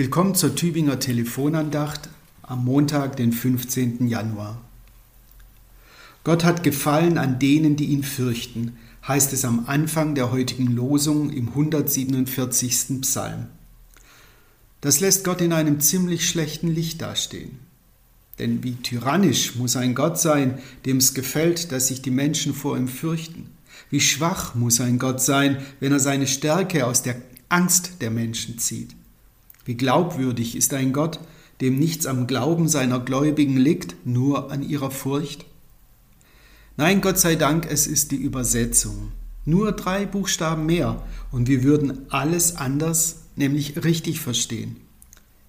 [0.00, 2.08] Willkommen zur Tübinger Telefonandacht
[2.40, 4.08] am Montag, den 15.
[4.08, 4.58] Januar.
[6.24, 11.28] Gott hat Gefallen an denen, die ihn fürchten, heißt es am Anfang der heutigen Losung
[11.28, 13.02] im 147.
[13.02, 13.48] Psalm.
[14.80, 17.58] Das lässt Gott in einem ziemlich schlechten Licht dastehen.
[18.38, 22.78] Denn wie tyrannisch muss ein Gott sein, dem es gefällt, dass sich die Menschen vor
[22.78, 23.50] ihm fürchten.
[23.90, 27.16] Wie schwach muss ein Gott sein, wenn er seine Stärke aus der
[27.50, 28.96] Angst der Menschen zieht.
[29.70, 31.20] Wie glaubwürdig ist ein Gott,
[31.60, 35.44] dem nichts am Glauben seiner Gläubigen liegt, nur an ihrer Furcht?
[36.76, 39.12] Nein, Gott sei Dank, es ist die Übersetzung.
[39.44, 44.74] Nur drei Buchstaben mehr und wir würden alles anders, nämlich richtig verstehen.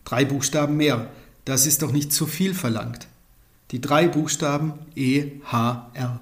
[0.05, 1.09] Drei Buchstaben mehr,
[1.43, 3.07] das ist doch nicht zu viel verlangt.
[3.71, 6.19] Die drei Buchstaben E, H, R.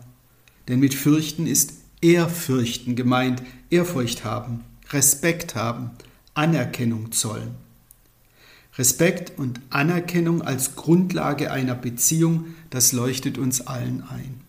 [0.70, 5.91] Denn mit fürchten ist Ehrfürchten gemeint, Ehrfurcht haben, Respekt haben,
[6.34, 7.67] Anerkennung zollen.
[8.80, 14.39] Respekt und Anerkennung als Grundlage einer Beziehung, das leuchtet uns allen ein.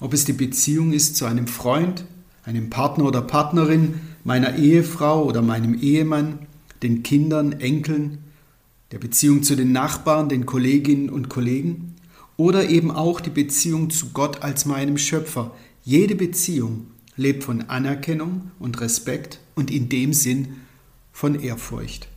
[0.00, 2.04] Ob es die Beziehung ist zu einem Freund,
[2.44, 6.40] einem Partner oder Partnerin, meiner Ehefrau oder meinem Ehemann,
[6.82, 8.18] den Kindern, Enkeln,
[8.90, 11.94] der Beziehung zu den Nachbarn, den Kolleginnen und Kollegen
[12.36, 15.54] oder eben auch die Beziehung zu Gott als meinem Schöpfer.
[15.84, 20.56] Jede Beziehung lebt von Anerkennung und Respekt und in dem Sinn
[21.12, 22.08] von Ehrfurcht.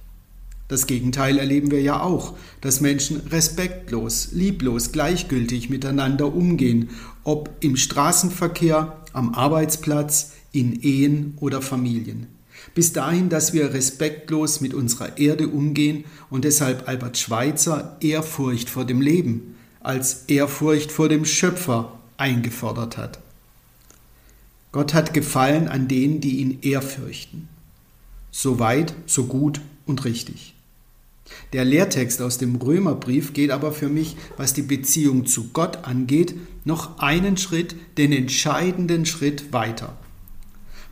[0.69, 6.91] Das Gegenteil erleben wir ja auch, dass Menschen respektlos, lieblos, gleichgültig miteinander umgehen,
[7.23, 12.27] ob im Straßenverkehr, am Arbeitsplatz, in Ehen oder Familien.
[12.75, 18.85] Bis dahin, dass wir respektlos mit unserer Erde umgehen und deshalb Albert Schweitzer Ehrfurcht vor
[18.85, 23.19] dem Leben als Ehrfurcht vor dem Schöpfer eingefordert hat.
[24.71, 27.47] Gott hat Gefallen an denen, die ihn ehrfürchten.
[28.29, 30.53] So weit, so gut und richtig.
[31.53, 36.35] Der Lehrtext aus dem Römerbrief geht aber für mich, was die Beziehung zu Gott angeht,
[36.63, 39.97] noch einen Schritt, den entscheidenden Schritt weiter.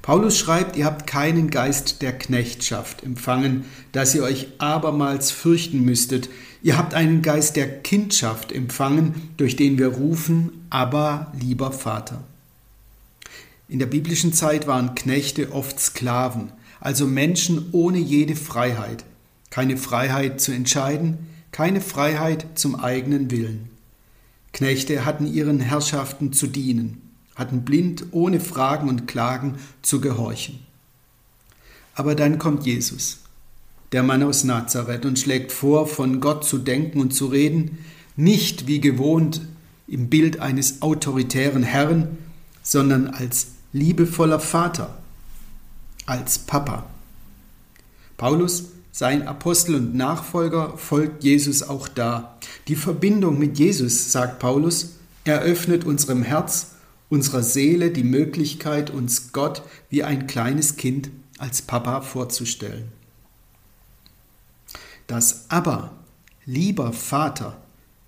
[0.01, 6.29] Paulus schreibt, ihr habt keinen Geist der Knechtschaft empfangen, dass ihr euch abermals fürchten müsstet.
[6.63, 12.23] Ihr habt einen Geist der Kindschaft empfangen, durch den wir rufen, aber lieber Vater.
[13.67, 19.03] In der biblischen Zeit waren Knechte oft Sklaven, also Menschen ohne jede Freiheit
[19.57, 21.17] keine Freiheit zu entscheiden,
[21.51, 23.69] keine Freiheit zum eigenen Willen.
[24.53, 27.01] Knechte hatten ihren Herrschaften zu dienen,
[27.33, 30.59] hatten blind ohne Fragen und Klagen zu gehorchen.
[31.95, 33.21] Aber dann kommt Jesus,
[33.93, 37.79] der Mann aus Nazareth, und schlägt vor, von Gott zu denken und zu reden,
[38.15, 39.41] nicht wie gewohnt
[39.87, 42.15] im Bild eines autoritären Herrn,
[42.61, 44.99] sondern als liebevoller Vater,
[46.05, 46.85] als Papa.
[48.17, 52.35] Paulus sein Apostel und Nachfolger folgt Jesus auch da.
[52.67, 56.71] Die Verbindung mit Jesus, sagt Paulus, eröffnet unserem Herz,
[57.07, 62.87] unserer Seele die Möglichkeit, uns Gott wie ein kleines Kind als Papa vorzustellen.
[65.05, 65.93] Das Aber,
[66.47, 67.55] lieber Vater,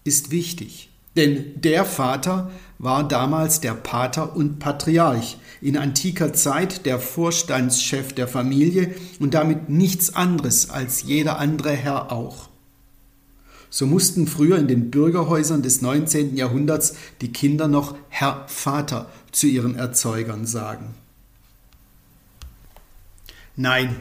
[0.05, 0.88] ist wichtig.
[1.19, 8.25] Denn der Vater war damals der Pater und Patriarch, in antiker Zeit der Vorstandschef der
[8.25, 12.47] Familie und damit nichts anderes als jeder andere Herr auch.
[13.69, 16.37] So mussten früher in den Bürgerhäusern des 19.
[16.37, 20.95] Jahrhunderts die Kinder noch Herr Vater zu ihren Erzeugern sagen.
[23.57, 23.97] Nein,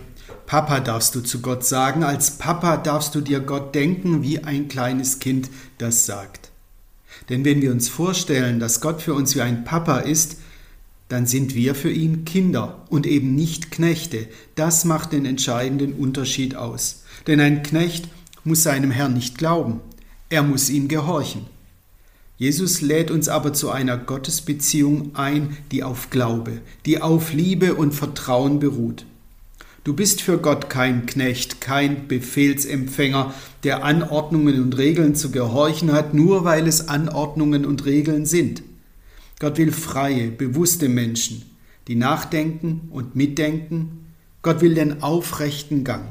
[0.47, 4.69] Papa darfst du zu Gott sagen, als Papa darfst du dir Gott denken, wie ein
[4.69, 6.53] kleines Kind das sagt.
[7.29, 10.39] Denn wenn wir uns vorstellen, dass Gott für uns wie ein Papa ist,
[11.09, 14.29] dann sind wir für ihn Kinder und eben nicht Knechte.
[14.55, 17.05] Das macht den entscheidenden Unterschied aus.
[17.27, 18.09] Denn ein Knecht
[18.45, 19.81] muss seinem Herrn nicht glauben,
[20.31, 21.47] er muss ihm gehorchen.
[22.37, 27.93] Jesus lädt uns aber zu einer Gottesbeziehung ein, die auf Glaube, die auf Liebe und
[27.95, 29.05] Vertrauen beruht.
[29.89, 33.33] Du bist für Gott kein Knecht, kein Befehlsempfänger,
[33.65, 38.63] der Anordnungen und Regeln zu gehorchen hat, nur weil es Anordnungen und Regeln sind.
[39.39, 41.41] Gott will freie, bewusste Menschen,
[41.87, 44.05] die nachdenken und mitdenken.
[44.43, 46.05] Gott will den aufrechten Gang.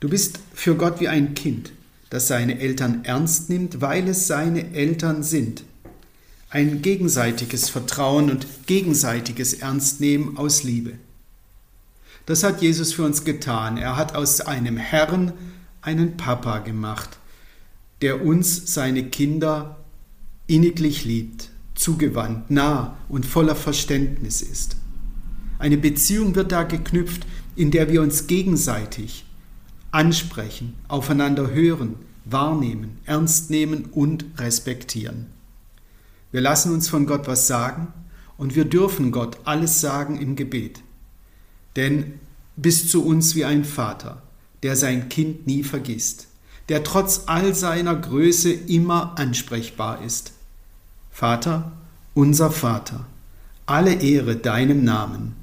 [0.00, 1.72] Du bist für Gott wie ein Kind,
[2.10, 5.64] das seine Eltern ernst nimmt, weil es seine Eltern sind.
[6.50, 10.98] Ein gegenseitiges Vertrauen und gegenseitiges Ernstnehmen aus Liebe.
[12.30, 13.76] Das hat Jesus für uns getan.
[13.76, 15.32] Er hat aus einem Herrn
[15.82, 17.18] einen Papa gemacht,
[18.02, 19.80] der uns, seine Kinder,
[20.46, 24.76] inniglich liebt, zugewandt, nah und voller Verständnis ist.
[25.58, 29.24] Eine Beziehung wird da geknüpft, in der wir uns gegenseitig
[29.90, 31.96] ansprechen, aufeinander hören,
[32.26, 35.26] wahrnehmen, ernst nehmen und respektieren.
[36.30, 37.88] Wir lassen uns von Gott was sagen
[38.36, 40.80] und wir dürfen Gott alles sagen im Gebet.
[41.76, 42.18] Denn
[42.56, 44.22] bist zu uns wie ein Vater,
[44.62, 46.28] der sein Kind nie vergisst,
[46.68, 50.32] der trotz all seiner Größe immer ansprechbar ist.
[51.10, 51.72] Vater,
[52.14, 53.06] unser Vater,
[53.66, 55.36] alle Ehre deinem Namen.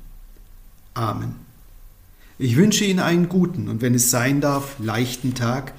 [0.94, 1.36] Amen.
[2.40, 5.74] Ich wünsche Ihnen einen guten und wenn es sein darf, leichten Tag.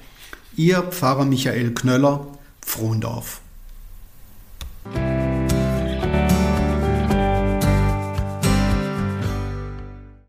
[0.57, 2.27] Ihr Pfarrer Michael Knöller,
[2.61, 3.41] Frohndorf.